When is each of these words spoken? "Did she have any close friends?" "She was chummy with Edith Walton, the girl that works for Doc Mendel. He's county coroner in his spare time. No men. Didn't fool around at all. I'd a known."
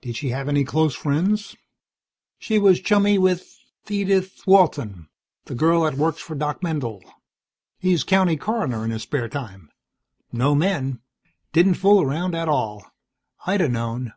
"Did 0.00 0.16
she 0.16 0.30
have 0.30 0.48
any 0.48 0.64
close 0.64 0.94
friends?" 0.94 1.54
"She 2.38 2.58
was 2.58 2.80
chummy 2.80 3.18
with 3.18 3.54
Edith 3.90 4.40
Walton, 4.46 5.10
the 5.44 5.54
girl 5.54 5.82
that 5.82 5.92
works 5.98 6.22
for 6.22 6.34
Doc 6.34 6.62
Mendel. 6.62 7.04
He's 7.78 8.02
county 8.02 8.38
coroner 8.38 8.82
in 8.86 8.90
his 8.92 9.02
spare 9.02 9.28
time. 9.28 9.68
No 10.32 10.54
men. 10.54 11.02
Didn't 11.52 11.74
fool 11.74 12.00
around 12.00 12.34
at 12.34 12.48
all. 12.48 12.82
I'd 13.46 13.60
a 13.60 13.68
known." 13.68 14.14